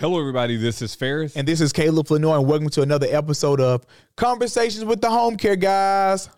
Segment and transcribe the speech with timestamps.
[0.00, 0.56] Hello, everybody.
[0.56, 1.34] This is Ferris.
[1.34, 3.84] And this is Caleb Lenoir, and welcome to another episode of
[4.14, 6.28] Conversations with the Home Care Guys.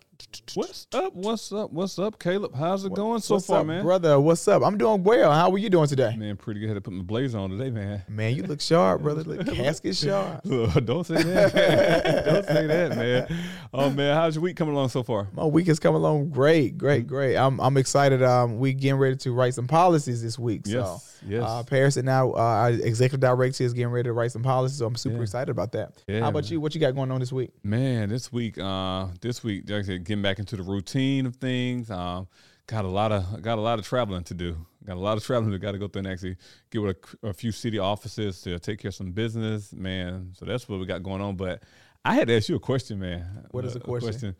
[0.53, 1.13] What's up?
[1.13, 1.71] What's up?
[1.73, 2.55] What's up, Caleb?
[2.55, 3.83] How's it going so what's far, up, man?
[3.83, 4.19] brother?
[4.19, 4.63] What's up?
[4.63, 5.31] I'm doing well.
[5.31, 6.15] How are you doing today?
[6.15, 6.67] Man, pretty good.
[6.69, 8.03] Had to put my blazer on today, man.
[8.07, 9.23] Man, you look sharp, brother.
[9.23, 10.41] Look casket sharp.
[10.85, 12.25] Don't say that.
[12.25, 13.39] Don't say that, man.
[13.73, 15.27] Oh man, how's your week coming along so far?
[15.33, 17.35] My week is coming along great, great, great.
[17.35, 18.23] I'm I'm excited.
[18.23, 20.65] Um, we getting ready to write some policies this week.
[20.65, 21.43] So, Yes, yes.
[21.43, 24.77] Uh, Ferris and now uh, our executive director is getting ready to write some policies.
[24.79, 25.21] So I'm super Yeah.
[25.23, 25.93] excited about that.
[26.07, 26.51] Yeah, How about man.
[26.53, 26.61] you?
[26.61, 27.51] What you got going on this week?
[27.63, 31.35] Man, this week, uh, this week, like I said, getting back into the routine of
[31.35, 31.89] things.
[31.89, 32.27] Um,
[32.67, 34.65] got a lot of got a lot of traveling to do.
[34.85, 36.37] Got a lot of traveling to got to go through and actually
[36.71, 40.33] get with a, a few city offices to take care of some business, man.
[40.33, 41.35] So that's what we got going on.
[41.35, 41.63] But
[42.03, 43.45] I had to ask you a question, man.
[43.51, 44.35] What is the a question?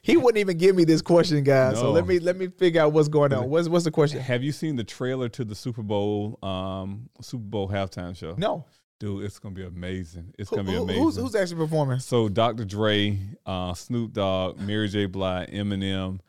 [0.00, 1.78] He wouldn't even give me this question, guys.
[1.78, 3.50] So let me let me figure out what's going on.
[3.50, 4.20] What's what's the question?
[4.20, 8.34] Have you seen the trailer to the Super Bowl um, Super Bowl halftime show?
[8.38, 8.64] No.
[9.02, 10.32] Dude, it's gonna be amazing.
[10.38, 11.02] It's gonna be who- amazing.
[11.02, 11.98] who's who's actually performing?
[11.98, 12.64] So Dr.
[12.64, 15.06] Dre, uh, Snoop Dogg, Mary J.
[15.06, 16.20] Blige, Eminem,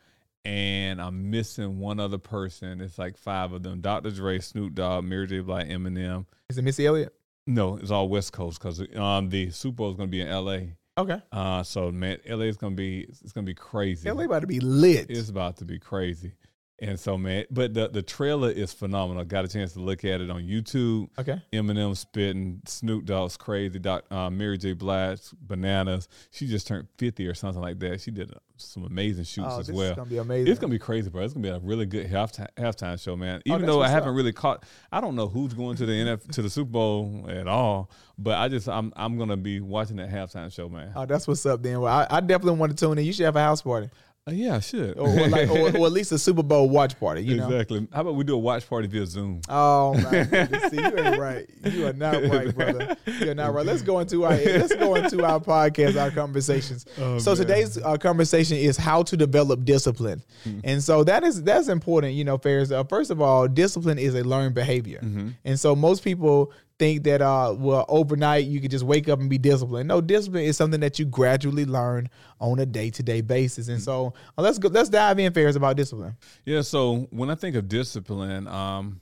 [0.44, 2.80] and I'm missing one other person.
[2.80, 4.10] It's like five of them: Dr.
[4.10, 5.40] Dre, Snoop Dogg, Mary J.
[5.40, 6.26] Blige, Eminem.
[6.48, 7.14] Is it Missy Elliott?
[7.46, 10.74] No, it's all West Coast because um, the Super Bowl is gonna be in L.A.
[10.98, 11.20] Okay.
[11.30, 12.46] Uh, so man, L.A.
[12.46, 14.10] is gonna be it's gonna be crazy.
[14.10, 15.06] LA about to be lit.
[15.10, 16.32] It's about to be crazy.
[16.80, 19.24] And so, man, but the the trailer is phenomenal.
[19.24, 21.08] Got a chance to look at it on YouTube.
[21.18, 21.40] Okay.
[21.52, 24.72] Eminem spitting, Snoop Dogg's crazy, Doc, uh, Mary J.
[24.72, 26.08] Blige, Bananas.
[26.32, 28.00] She just turned 50 or something like that.
[28.00, 29.90] She did uh, some amazing shoots Oh, as this well.
[29.90, 30.50] is gonna be amazing.
[30.50, 31.22] It's gonna be crazy, bro.
[31.22, 33.40] It's gonna be a really good halftime halftime show, man.
[33.46, 34.16] Even Oh, though I haven't up.
[34.16, 37.46] really caught, I don't know who's going to the NF to the Super Bowl at
[37.46, 37.88] all.
[38.18, 40.92] But I just, I'm, I'm gonna be watching that halftime show, man.
[40.96, 41.80] Oh, that's what's up then.
[41.80, 43.04] Well, I, I definitely want to tune in.
[43.04, 43.90] You should have a house party,
[44.26, 44.96] Uh, yeah, I should.
[44.98, 47.20] or, or like, or, or at least a Super Bowl watch party.
[47.22, 47.46] You know.
[47.50, 47.86] exactly.
[47.92, 49.42] How about we do a watch party via Zoom?
[49.50, 50.70] Oh my goodness.
[50.70, 51.46] See, you ain't right.
[51.64, 52.96] You are not right, brother.
[53.20, 53.66] You're not right.
[53.66, 56.86] Let's go into our let's go into our podcast, our conversations.
[56.96, 57.36] Oh, so man.
[57.38, 60.60] today's uh, conversation is how to develop discipline, Hmm.
[60.64, 62.14] and so that is that's important.
[62.14, 62.70] You know, Ferris.
[62.70, 65.28] Uh, first of all, discipline is a learned behavior, Mm-hmm.
[65.44, 69.30] and so most people think that uh well overnight you could just wake up and
[69.30, 69.88] be disciplined.
[69.88, 72.08] No, discipline is something that you gradually learn
[72.40, 75.56] on a day to day basis, and so uh, let's go let's dive in, Ferris,
[75.56, 76.16] about discipline.
[76.44, 79.00] Yeah, so when I think of discipline, um,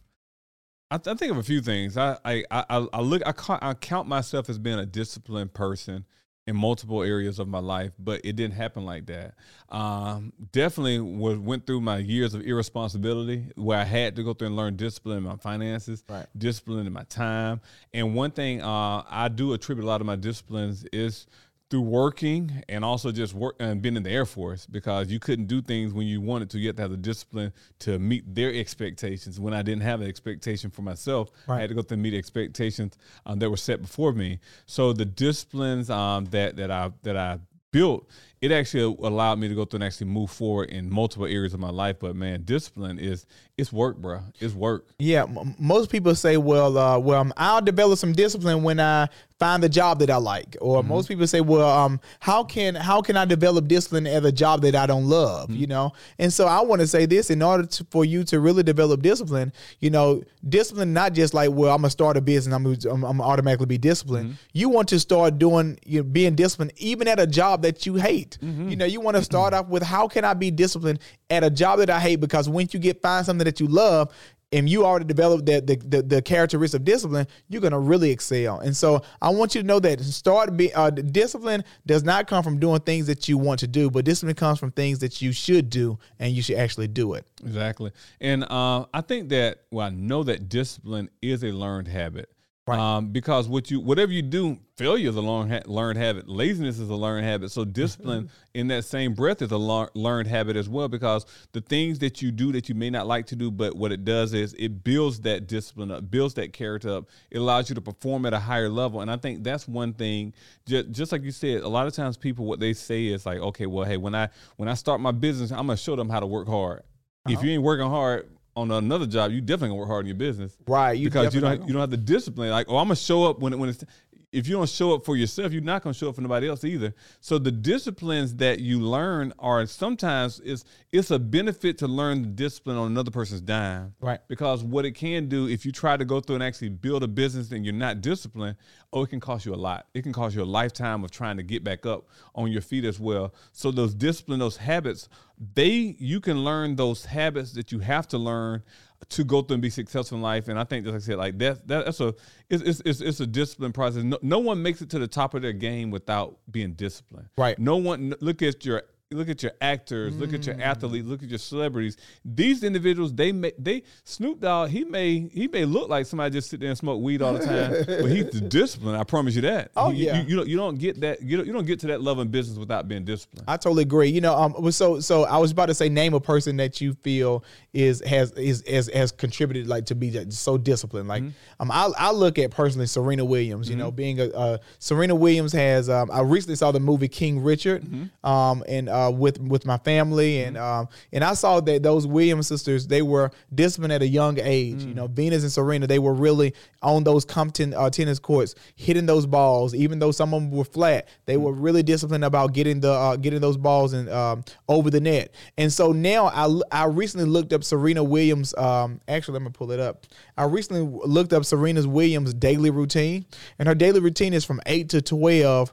[0.91, 1.97] I, I think of a few things.
[1.97, 6.05] I I I, I look I, ca- I count myself as being a disciplined person
[6.47, 9.35] in multiple areas of my life, but it didn't happen like that.
[9.69, 14.49] Um, definitely was went through my years of irresponsibility where I had to go through
[14.49, 16.27] and learn discipline in my finances, Right.
[16.37, 17.61] discipline in my time.
[17.95, 21.27] And one thing uh, I do attribute a lot of my disciplines is
[21.73, 25.47] through working and also just work and being in the Air Force because you couldn't
[25.47, 26.59] do things when you wanted to.
[26.59, 29.41] You had to have the discipline to meet their expectations.
[29.41, 32.13] When I didn't have an expectation for myself, I had to go through and meet
[32.13, 34.39] expectations um, that were set before me.
[34.67, 37.39] So the disciplines um, that that I that I
[37.71, 38.07] built,
[38.43, 41.61] it actually allowed me to go through and actually move forward in multiple areas of
[41.61, 41.97] my life.
[41.99, 43.25] But man, discipline is
[43.57, 44.21] it's work, bro.
[44.41, 44.89] It's work.
[44.99, 49.09] Yeah, m- most people say, "Well, uh, well, I'll develop some discipline when I
[49.43, 50.89] find the job that I like." Or Mm-hmm.
[50.95, 54.63] most people say, "Well, um, how can how can I develop discipline at a job
[54.63, 55.61] that I don't love?" Mm-hmm.
[55.61, 55.93] You know.
[56.19, 59.03] And so I want to say this: in order to, for you to really develop
[59.03, 62.77] discipline, you know, discipline not just like, "Well, I'm gonna start a business, I'm gonna,
[62.91, 64.59] I'm, I'm gonna automatically be disciplined." Mm-hmm.
[64.61, 67.97] You want to start doing, you know, being disciplined even at a job that you
[67.97, 68.39] hate.
[68.43, 68.69] Mm-hmm.
[68.71, 71.01] You know, you want to start off with, "How can I be disciplined
[71.31, 74.13] at a job that I hate?" Because once you get find something that you love
[74.53, 78.11] and you already developed the, the, the, the characteristics of discipline, you're going to really
[78.11, 78.61] excel.
[78.61, 82.43] And so I want you to know that start be, uh, discipline does not come
[82.43, 85.33] from doing things that you want to do, but discipline comes from things that you
[85.33, 87.27] should do and you should actually do it.
[87.43, 87.93] Exactly.
[88.21, 92.31] And uh, I think that well, I know that discipline is a learned habit.
[92.65, 92.79] Right.
[92.79, 96.29] Um, because what you whatever you do, failure is a learned ha- learned habit.
[96.29, 97.51] Laziness is a learned habit.
[97.51, 100.87] So discipline, in that same breath, is a lear- learned habit as well.
[100.87, 103.91] Because the things that you do that you may not like to do, but what
[103.91, 107.09] it does is it builds that discipline up, builds that character up.
[107.33, 109.01] It allows you to perform at a higher level.
[109.01, 110.33] And I think that's one thing.
[110.65, 113.39] Just, just like you said, a lot of times people what they say is like,
[113.41, 116.21] okay, well, hey, when I when I start my business, I'm gonna show them how
[116.21, 116.85] to work hard.
[117.29, 120.17] If you ain't working hard on another job, you definitely gonna work hard in your
[120.17, 120.93] business Right.
[120.93, 122.51] You because you don't you don't have the discipline.
[122.51, 123.85] Like, oh, I'm gonna show up when it, when it's.
[124.33, 126.65] If you don't show up for yourself, you're not gonna show up for nobody else
[126.65, 126.95] either.
[127.21, 132.29] So the disciplines that you learn are sometimes it's it's a benefit to learn the
[132.29, 133.95] discipline on another person's dime.
[134.01, 134.21] Right.
[134.29, 137.09] Because what it can do if you try to go through and actually build a
[137.09, 138.57] business and you're not disciplined,
[138.91, 139.87] oh, it can cost you a lot.
[139.93, 142.87] It can cost you a lifetime of trying to get back up on your feet
[142.87, 143.35] as well.
[143.53, 145.11] So those discipline, those habits,
[145.55, 148.63] they you can learn those habits that you have to learn
[149.11, 150.49] to go through and be successful in life.
[150.49, 152.15] And I think, just like I said, like that, that that's a
[152.49, 154.03] it's, it's, it's, it's a discipline process.
[154.03, 157.29] No, no one makes it to the top of their game without being disciplined.
[157.37, 157.59] Right.
[157.59, 158.83] No one look at your
[159.13, 160.63] look at your actors, look at your Mm.
[160.63, 161.97] athletes, look at your celebrities.
[162.25, 166.51] These individuals, they may they Snoop Dogg, he may he may look like somebody just
[166.51, 168.97] sit there and smoke weed all the time, but he's disciplined.
[168.97, 169.71] I promise you that.
[169.77, 170.23] Oh, You- yeah.
[170.23, 172.23] you, you don't you don't get that you don't, you don't get to that level
[172.23, 173.45] in business without being disciplined.
[173.49, 174.09] I totally agree.
[174.09, 176.95] You know, um, so so I was about to say name a person that you
[177.03, 181.09] feel is has is has, has contributed like to be that- so disciplined.
[181.09, 181.23] Like,
[181.61, 183.69] um, I I look at personally Serena Williams.
[183.69, 185.89] You know, being a uh, Serena Williams has.
[185.89, 187.85] Um, I recently saw the movie King Richard,
[188.25, 192.47] um, and uh, with with my family, and um, and I saw that those Williams
[192.47, 194.83] sisters they were disciplined at a young age.
[194.83, 199.07] You know, Venus and Serena they were really on those Compton uh, tennis courts hitting
[199.07, 201.09] those balls, even though some of them were flat.
[201.27, 205.01] They were really disciplined about getting the uh, getting those balls and um, over the
[205.01, 205.35] net.
[205.57, 208.55] And so now I I recently looked up Serena Williams.
[208.55, 210.07] Um, actually, let me pull it up.
[210.37, 213.27] I recently looked up Serena's Williams daily routine,
[213.59, 215.73] and her daily routine is from eight to twelve.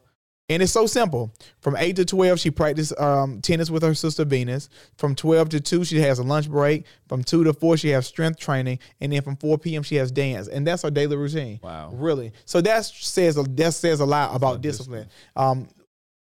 [0.49, 1.31] And it's so simple.
[1.61, 4.67] From 8 to 12, she practiced um, tennis with her sister Venus.
[4.97, 6.85] From 12 to 2, she has a lunch break.
[7.07, 8.79] From 2 to 4, she has strength training.
[8.99, 10.47] And then from 4 p.m., she has dance.
[10.47, 11.59] And that's her daily routine.
[11.61, 11.91] Wow.
[11.93, 12.31] Really.
[12.45, 15.07] So that says, that says a lot about discipline.
[15.35, 15.67] Um,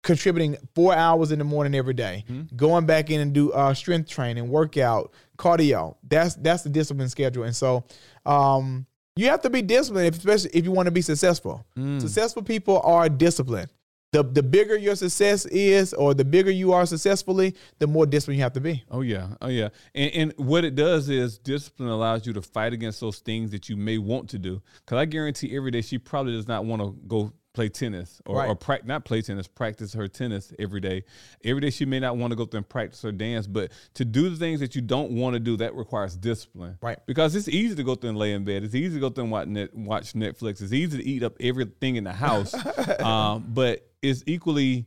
[0.03, 2.23] contributing four hours in the morning every day,
[2.55, 5.95] going back in and do uh, strength training, workout, cardio.
[6.07, 7.43] That's that's the discipline schedule.
[7.43, 7.83] And so
[8.25, 8.85] um,
[9.15, 11.65] you have to be disciplined, if- especially if you want to be successful.
[11.99, 13.69] Successful people are disciplined.
[14.15, 18.37] The, the bigger your success is, or the bigger you are successfully, the more disciplined
[18.37, 18.81] you have to be.
[18.89, 22.71] Oh yeah, oh yeah, and, and what it does is discipline allows you to fight
[22.71, 24.61] against those things that you may want to do.
[24.75, 28.37] Because I guarantee every day she probably does not want to go play tennis or,
[28.37, 28.49] Right.
[28.49, 31.03] or prac- not play tennis, practice her tennis every day.
[31.43, 34.05] Every day she may not want to go through and practice her dance, but to
[34.05, 36.77] do the things that you don't want to do, that requires discipline.
[36.81, 36.99] Right.
[37.07, 38.63] Because it's easy to go through and lay in bed.
[38.63, 40.61] It's easy to go through and watch, watch Netflix.
[40.61, 42.53] It's easy to eat up everything in the house.
[42.99, 44.85] um, but it's equally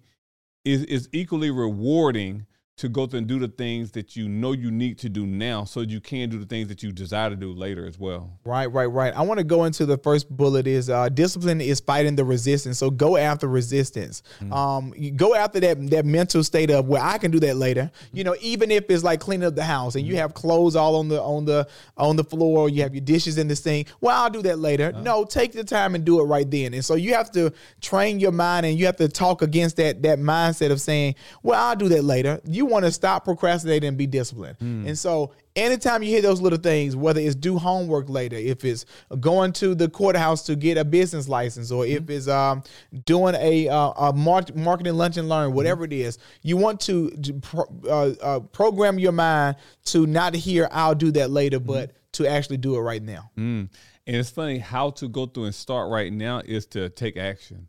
[0.64, 2.46] is is equally rewarding
[2.78, 5.64] to go through and do the things that you know you need to do now
[5.64, 8.30] so you can do the things that you desire to do later as well.
[8.44, 9.12] Right, right, right.
[9.14, 12.78] I want to go into the first bullet is uh, discipline is fighting the resistance.
[12.78, 14.22] So go after resistance.
[14.52, 17.90] Um, go after that that mental state of where I can do that later.
[18.12, 20.96] You know, even if it's like cleaning up the house and you have clothes all
[20.96, 23.88] on the on the on the floor, you have your dishes in the sink.
[24.00, 24.92] Well, I'll do that later.
[24.92, 26.74] No, take the time and do it right then.
[26.74, 30.02] And so you have to train your mind and you have to talk against that
[30.02, 33.98] that mindset of saying, "Well, I'll do that later." You want to stop procrastinating and
[33.98, 34.56] be disciplined.
[34.60, 38.84] And so anytime you hear those little things, whether it's do homework later, if it's
[39.20, 42.62] going to the courthouse to get a business license, or if it's um,
[43.04, 47.10] doing a, uh, a mar- marketing lunch and learn, whatever it is, you want to
[47.42, 49.56] pro- uh, uh, program your mind
[49.86, 53.30] to not hear "I'll do that later," but to actually do it right now.
[53.36, 53.68] Mm.
[54.06, 57.68] And it's funny how to go through and start right now is to take action.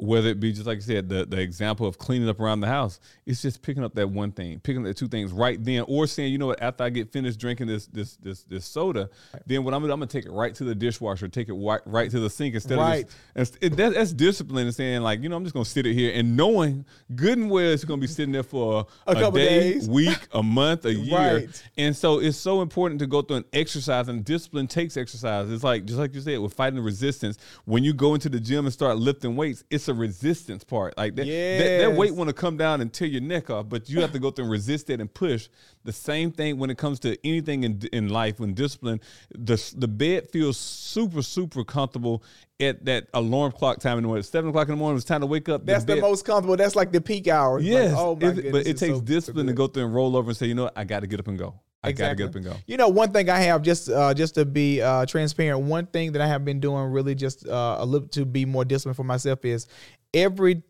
[0.00, 2.66] Whether it be just like I said, the, the example of cleaning up around the
[2.66, 5.84] house, it's just picking up that one thing, picking up the two things right then,
[5.88, 9.10] or saying, you know what, after I get finished drinking this this this this soda,
[9.46, 11.80] then what I'm gonna I'm gonna take it right to the dishwasher, take it right,
[11.84, 13.04] right to the sink instead Right.
[13.04, 15.64] of just, and it, that, that's discipline and saying like, you know, I'm just gonna
[15.66, 19.14] sit it here and knowing good and well it's gonna be sitting there for A
[19.14, 19.88] couple day, days.
[19.88, 21.62] week, a month, a year, Right.
[21.76, 25.50] and so it's so important to go through an exercise, and discipline takes exercise.
[25.50, 27.36] It's like just like you said, with fighting the resistance.
[27.66, 30.96] When you go into the gym and start lifting weights, it's a resistance part.
[30.96, 33.88] Like that, that, that weight want to come down and tear your neck off, but
[33.90, 35.48] you have to go through and resist it and push.
[35.84, 38.40] The same thing when it comes to anything in in life.
[38.40, 42.22] When discipline, the the bed feels super super comfortable
[42.58, 44.22] at that alarm clock time in the morning.
[44.22, 45.64] Seven o'clock in the morning, it's time to wake up.
[45.64, 46.56] That's the bed- most comfortable.
[46.56, 47.58] That's like the peak hour.
[47.58, 49.84] Like, Yes, oh my it- goodness, but it takes so- so discipline to go through
[49.86, 50.74] and roll over and say, you know, what?
[50.76, 51.54] I got to get up and go.
[51.82, 52.54] I got to get up and go.
[52.66, 55.62] You know, one thing I have just uh, just to be uh, transparent.
[55.64, 58.64] One thing that I have been doing really just uh, a little to be more
[58.64, 59.66] disciplined for myself is
[60.12, 60.62] every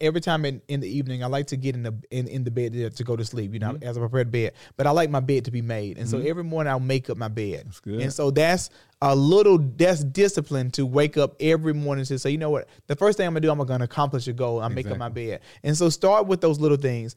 [0.00, 2.50] every time in, in the evening I like to get in the in, in the
[2.50, 3.52] bed to, to go to sleep.
[3.52, 3.84] You know, Mm-hmm.
[3.84, 4.52] as I prepare the bed.
[4.78, 7.18] But I like my bed to be made, and so every morning I'll make up
[7.18, 7.64] my bed.
[7.66, 8.00] That's good.
[8.00, 8.70] And so that's
[9.02, 12.96] a little that's discipline to wake up every morning to say, you know what, the
[12.96, 14.62] first thing I'm gonna do, I'm gonna accomplish a goal.
[14.62, 17.14] I make up my bed, and so start with those little things.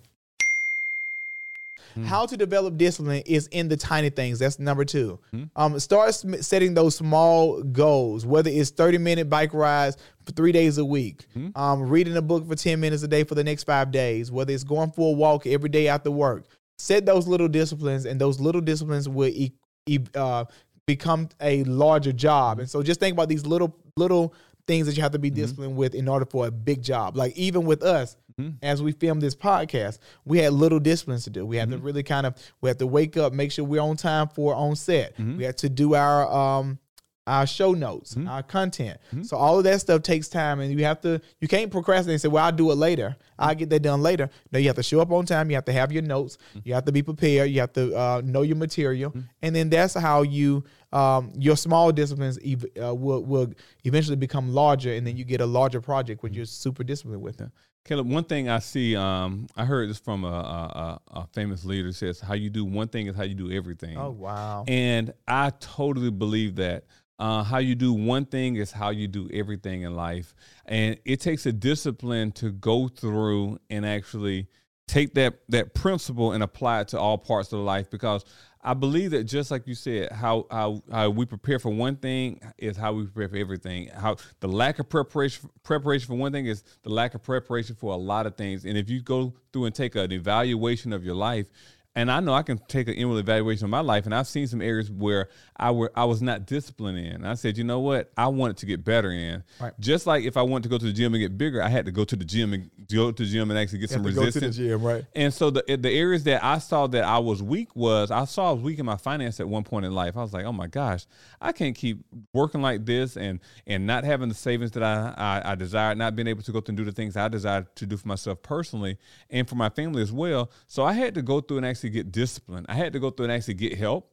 [2.05, 4.39] How to develop discipline is in the tiny things.
[4.39, 5.19] That's number 2
[5.55, 10.77] Um, start setting those small goals, whether it's 30 minute bike rides for three days
[10.77, 13.91] a week, um, reading a book for 10 minutes a day for the next five
[13.91, 16.45] days, whether it's going for a walk every day after work.
[16.77, 19.53] Set those little disciplines, and those little disciplines will e-
[19.85, 20.45] e- uh,
[20.87, 22.59] become a larger job.
[22.59, 24.33] And so just think about these little little
[24.67, 27.17] things that you have to be disciplined with in order for a big job.
[27.17, 28.15] Like even with us,
[28.61, 31.45] as we film this podcast, we had little disciplines to do.
[31.45, 33.97] We had to really kind of we had to wake up, make sure we're on
[33.97, 35.17] time for on set.
[35.17, 36.79] We had to do our um
[37.27, 38.97] our show notes, our content.
[39.23, 42.21] So all of that stuff takes time, and you have to you can't procrastinate and
[42.21, 43.15] say, "Well, I'll do it later.
[43.37, 45.49] I'll get that done later." No, you have to show up on time.
[45.51, 46.39] You have to have your notes.
[46.63, 47.51] You have to be prepared.
[47.51, 51.91] You have to uh, know your material, and then that's how you um, your small
[51.91, 56.23] disciplines ev- uh, will will eventually become larger, and then you get a larger project
[56.23, 57.49] when you're super disciplined with it.
[57.83, 61.65] Caleb, one thing I see, um, I heard this from a, a, a, a famous
[61.65, 64.65] leader says, "How you do one thing is how you do everything." Oh wow!
[64.67, 66.85] And I totally believe that.
[67.17, 70.33] Uh, how you do one thing is how you do everything in life.
[70.65, 74.47] And it takes a discipline to go through and actually
[74.87, 78.25] take that that principle and apply it to all parts of life because
[78.63, 82.39] I believe that just like you said, how how how we prepare for one thing
[82.57, 83.89] is how we prepare for everything.
[83.89, 87.93] How the lack of preparation preparation for one thing is the lack of preparation for
[87.93, 88.65] a lot of things.
[88.65, 91.47] And if you go through and take an evaluation of your life,
[91.93, 94.47] and I know I can take an inward evaluation of my life, and I've seen
[94.47, 97.15] some areas where I were I was not disciplined in.
[97.15, 99.43] And I said, you know what, I wanted to get better in.
[99.59, 99.73] Right.
[99.79, 101.85] Just like if I wanted to go to the gym and get bigger, I had
[101.85, 104.11] to go to the gym and go to the gym and actually get some to
[104.13, 105.03] go to the gym, right?
[105.15, 108.49] And so the the areas that I saw that I was weak was I saw
[108.49, 110.15] I was weak in my finance at one point in life.
[110.15, 111.05] I was like, oh my gosh,
[111.41, 115.51] I can't keep working like this and and not having the savings that I I,
[115.51, 117.85] I desired, not being able to go through and do the things I desired to
[117.85, 118.97] do for myself personally
[119.29, 120.51] and for my family as well.
[120.67, 122.65] So I had to go through and actually get disciplined.
[122.69, 124.07] I had to go through and actually get help.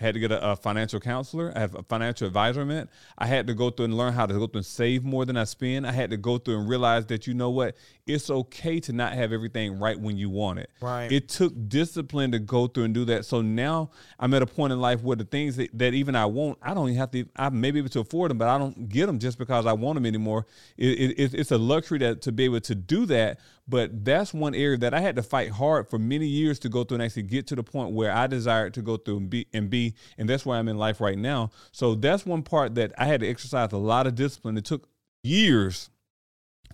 [0.00, 1.52] I had to get a, a financial counselor.
[1.54, 2.64] I have a financial advisor.
[2.64, 2.88] Met.
[3.16, 5.36] I had to go through and learn how to go through and save more than
[5.36, 5.86] I spend.
[5.86, 9.12] I had to go through and realize that you know what, it's okay to not
[9.12, 10.68] have everything right when you want it.
[10.82, 11.10] Right.
[11.12, 13.24] It took discipline to go through and do that.
[13.24, 16.26] So now I'm at a point in life where the things that, that even I
[16.26, 17.26] want, I don't even have to.
[17.36, 19.74] I may be able to afford them, but I don't get them just because I
[19.74, 20.44] want them anymore.
[20.76, 23.38] It, it, it's- it's a luxury that to be able to do that.
[23.66, 26.84] But that's one area that I had to fight hard for many years to go
[26.84, 29.46] through and actually get to the point where I desired to go through and be
[29.54, 31.50] and be, and that's where I'm in life right now.
[31.72, 34.58] So that's one part that I had to exercise a lot of discipline.
[34.58, 34.86] It took
[35.22, 35.88] years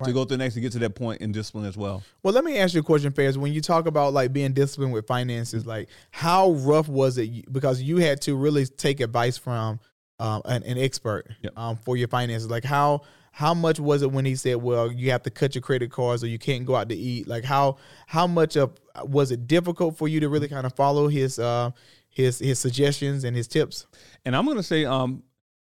[0.02, 2.02] to go through and actually get to that point in discipline as well.
[2.22, 3.36] Well, let me ask you a question, Ferris.
[3.36, 7.52] When you talk about like being disciplined with finances, like how rough was it?
[7.52, 9.78] Because you had to really take advice from
[10.18, 11.52] um, an, an expert Yep.
[11.56, 12.50] um, for your finances.
[12.50, 13.02] Like how
[13.32, 16.24] how much was it when he said, "Well, you have to cut your credit cards
[16.24, 17.28] or you can't go out to eat"?
[17.28, 18.72] Like how how much of
[19.04, 21.70] was it difficult for you to really kind of follow his uh,
[22.08, 23.86] his his suggestions and his tips?
[24.24, 25.22] And I'm to say, um,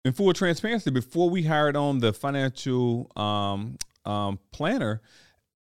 [0.05, 5.01] in full transparency, before we hired on the financial um, um, planner,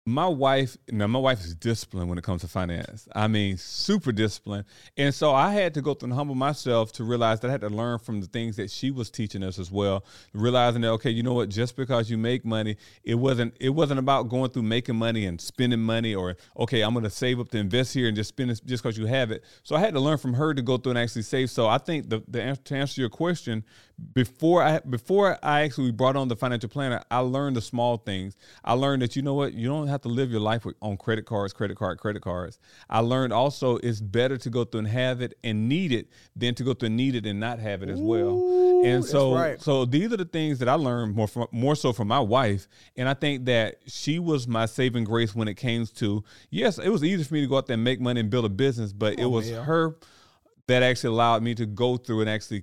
[0.06, 3.06] my wife, now my wife is disciplined when it comes to finance.
[3.14, 4.64] I mean, super disciplined.
[4.96, 7.60] And so I had to go through and humble myself to realize that I had
[7.60, 10.04] to learn from the things that she was teaching us as well.
[10.32, 14.00] Realizing that, okay, you know what, just because you make money, it wasn't it wasn't
[14.00, 17.58] about going through making money and spending money or okay, I'm gonna save up to
[17.58, 19.44] invest here and just spend it just because you have it.
[19.64, 21.50] So I had to learn from her to go through and actually save.
[21.50, 23.64] So I think the, the answer to answer your question,
[24.14, 28.36] before I before I actually brought on the financial planner, I learned the small things.
[28.64, 30.96] I learned that you know what, you don't have to live your life with, on
[30.96, 32.58] credit cards, credit card, credit cards.
[32.88, 36.54] I learned also it's better to go through and have it and need it than
[36.56, 38.38] to go through and need it and not have it as well.
[38.38, 39.60] Ooh, And so right.
[39.60, 42.68] so these are the things that I learned more from, more so from my wife,
[42.96, 46.88] and I think that she was my saving grace when it came to yes, it
[46.88, 48.92] was easy for me to go out there and make money and build a business,
[48.92, 49.64] but it Oh, was man.
[49.64, 49.96] her
[50.66, 52.62] that actually allowed me to go through and actually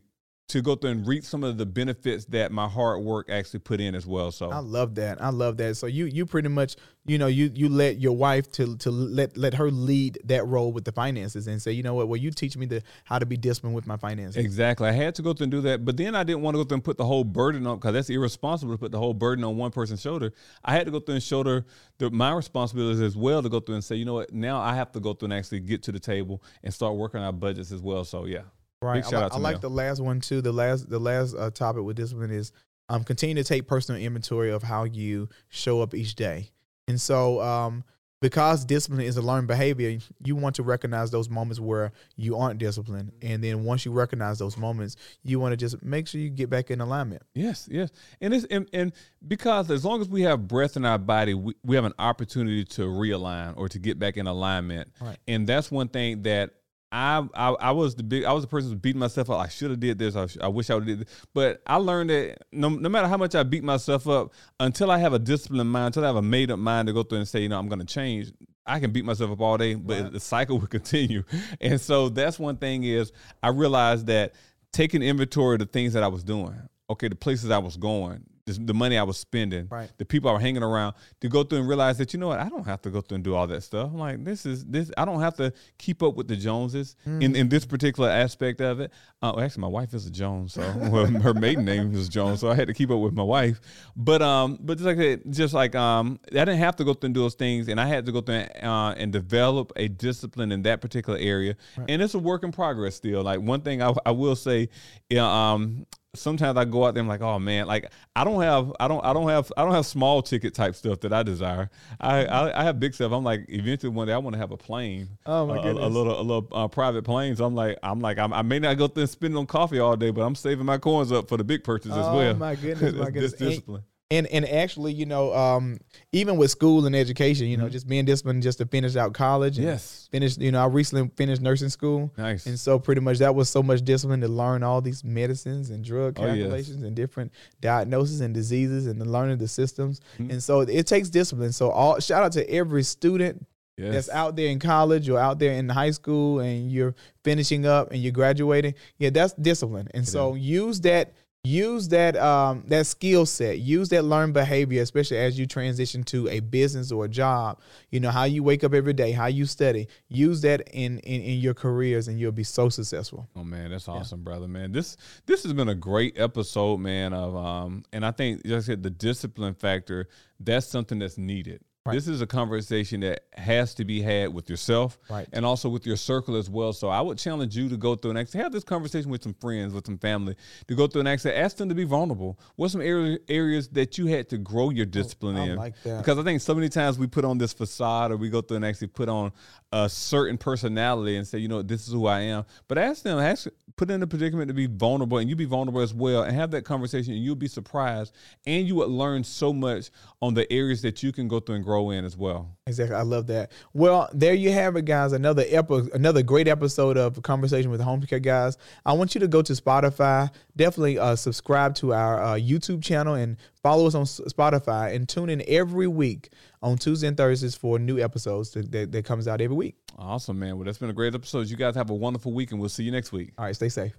[0.50, 3.82] to go through and reap some of the benefits that my hard work actually put
[3.82, 4.32] in as well.
[4.32, 5.22] So I love that.
[5.22, 5.75] I love that.
[5.75, 9.36] So you you pretty much you know you you let your wife to to let
[9.36, 12.32] let her lead that role with the finances and say you know what well you
[12.32, 14.38] teach me the how to be disciplined with my finances.
[14.38, 14.88] Exactly.
[14.88, 16.63] I had to go through and do that, but then I didn't want to go
[16.63, 19.44] through and put the whole burden on because that's irresponsible to put the whole burden
[19.44, 20.32] on one person's shoulder.
[20.63, 21.66] I had to go through and shoulder
[21.98, 24.75] the, my responsibilities as well to go through and say, you know what, now I
[24.75, 27.34] have to go through and actually get to the table and start working on our
[27.34, 28.06] budgets as well.
[28.06, 28.44] So yeah,
[28.81, 29.03] Right.
[29.03, 30.41] I, shout li- out to I like the last one too.
[30.41, 32.51] The last the last uh, topic with discipline is
[32.89, 36.51] um continue to take personal inventory of how you show up each day.
[36.88, 37.84] And so um
[38.19, 42.57] because discipline is a learned behavior, you want to recognize those moments where you aren't
[42.57, 43.12] disciplined.
[43.22, 46.50] And then once you recognize those moments, you want to just make sure you get
[46.50, 47.22] back in alignment.
[47.36, 47.91] Yes, yes.
[48.19, 48.91] And it's and, and
[49.27, 52.63] because as long as we have breath in our body, we, we have an opportunity
[52.65, 54.91] to realign or to get back in alignment.
[55.00, 55.17] Right.
[55.27, 56.53] And that's one thing that
[56.91, 59.39] I, I I was the big I was the person who's beating myself up.
[59.39, 60.15] I should have did this.
[60.15, 61.25] I, I wish I would did this.
[61.34, 64.98] But I learned that no, no matter how much I beat myself up, until I
[65.00, 67.27] have a disciplined mind, until I have a made up mind to go through and
[67.27, 68.32] say, you know, I'm going to change.
[68.65, 70.12] I can beat myself up all day, but Right.
[70.12, 71.24] the cycle will continue.
[71.62, 73.12] And so that's one thing is
[73.44, 74.34] I realized that
[74.72, 76.56] taking inventory of the things that I was doing,
[76.89, 79.92] okay, the places I was going, the money I was spending, Right.
[79.98, 82.39] the people I was hanging around, to go through and realize that you know what,
[82.39, 83.89] I don't have to go through and do all that stuff.
[83.92, 84.92] I'm like, this is this.
[84.98, 88.80] I don't have to keep up with the Joneses in in this particular aspect of
[88.80, 88.92] it.
[89.22, 90.62] Uh, well, actually, my wife is a Jones, so
[90.92, 93.60] well, her maiden name is Jones, so I had to keep up with my wife.
[93.96, 97.08] But um, but just like that, just like um, I didn't have to go through
[97.08, 99.88] and do those things, and I had to go through and, uh, and develop a
[99.88, 101.56] discipline in that particular area.
[101.88, 103.24] And it's a work in progress still.
[103.24, 104.70] Like one thing I, I will say,
[105.10, 105.86] yeah, um,
[106.18, 108.88] sometimes I go out there and I'm like, oh man, like I don't have, I
[108.88, 111.70] don't, I don't have, I don't have small ticket type stuff that I desire.
[112.00, 113.12] I, I, I have big stuff.
[113.12, 115.10] I'm like, eventually one day I want to have a plane.
[115.26, 117.36] Oh, my a- a- a, little, a little uh, private plane.
[117.36, 119.80] So I'm like, I'm like, I'm, I may not go through and spend on coffee
[119.80, 122.34] all day, but I'm saving my coins up for the big purchase as Oh, well.
[122.36, 123.32] my goodness, my goodness.
[123.34, 123.84] This discipline.
[123.84, 125.80] And and and actually, you know, um,
[126.14, 129.58] even with school and education, you know, just being disciplined just to finish out college.
[129.58, 129.74] and Mm-hmm.
[129.74, 130.08] Yes.
[130.12, 132.14] Finish, you know, I recently finished nursing school.
[132.18, 132.46] Nice.
[132.46, 135.84] And so pretty much that was so much discipline to learn all these medicines and
[135.84, 136.36] drug Oh, yes.
[136.38, 140.00] calculations and different diagnoses and diseases and the learning the systems.
[140.18, 140.32] Mm-hmm.
[140.32, 141.52] And so it takes discipline.
[141.52, 143.46] So all shout out to every student
[143.80, 143.94] Yes.
[143.94, 147.92] that's out there in college or out there in high school and you're finishing up
[147.92, 148.74] and you're graduating.
[148.98, 149.88] Yeah, that's discipline.
[149.94, 151.14] And so use that
[151.48, 156.27] use that um that skill set use that learned behavior especially as you transition to
[156.30, 157.60] a business or a job
[157.92, 161.22] you know how you wake up every day how you study use that in in,
[161.22, 164.48] in your careers and you'll be so successful Oh man, that's awesome, brother.
[164.48, 167.13] Man, this this has been a great episode, man.
[167.13, 170.08] Of um, and I think just said the discipline factor.
[170.39, 171.62] That's something that's needed.
[171.94, 175.27] This is a conversation that has to be had with yourself, Right.
[175.34, 176.74] and also with your circle as well.
[176.74, 179.34] So I would challenge you to go through and actually have this conversation with some
[179.36, 180.36] friends, with some family,
[180.67, 182.39] to go through and actually ask them to be vulnerable.
[182.56, 185.55] What's some area, areas that you had to grow your oh, discipline I in?
[185.55, 185.75] like.
[185.83, 188.57] Because I think so many times we put on this facade, or we go through
[188.57, 189.31] and actually put on
[189.72, 192.46] a certain personality and say, you know, this is who I am.
[192.68, 195.81] But ask them, ask, put in a predicament to be vulnerable, and you be vulnerable
[195.81, 198.13] as well, and have that conversation, and you'll be surprised,
[198.46, 201.63] and you would learn so much on the areas that you can go through and
[201.63, 202.57] grow in as well.
[202.66, 202.96] Exactly.
[202.96, 203.51] I love that.
[203.74, 205.13] Well, there you have it, guys.
[205.13, 208.57] Another epi- another great episode of Conversation with Home Care Guys.
[208.85, 210.31] I want you to go to Spotify.
[210.55, 215.29] Definitely uh, subscribe to our uh, YouTube channel and follow us on Spotify and tune
[215.29, 216.29] in every week
[216.61, 219.75] on Tuesday and Thursdays for new episodes that, that, that comes out every week.
[219.98, 220.57] Awesome, man.
[220.57, 221.48] Well, that's been a great episode.
[221.48, 223.33] You guys have a wonderful week, and we'll see you next week.
[223.37, 223.93] All right, stay safe.